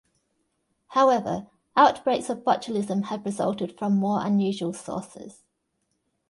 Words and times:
However, 0.87 1.45
outbreaks 1.77 2.31
of 2.31 2.39
botulism 2.39 3.03
have 3.09 3.23
resulted 3.23 3.77
from 3.77 3.97
more 3.97 4.25
unusual 4.25 4.73
sources. 4.73 5.43